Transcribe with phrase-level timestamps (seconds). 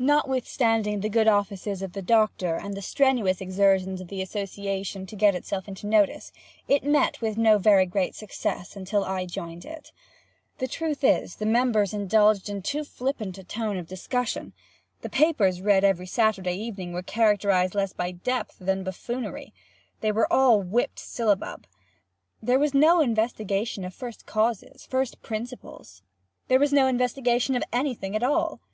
[0.00, 5.14] Notwithstanding the good offices of the Doctor, and the strenuous exertions of the association to
[5.14, 6.32] get itself into notice,
[6.66, 9.92] it met with no very great success until I joined it.
[10.58, 14.54] The truth is, the members indulged in too flippant a tone of discussion.
[15.02, 19.54] The papers read every Saturday evening were characterized less by depth than buffoonery.
[20.00, 21.68] They were all whipped syllabub.
[22.42, 26.02] There was no investigation of first causes, first principles.
[26.48, 28.58] There was no investigation of any thing at all.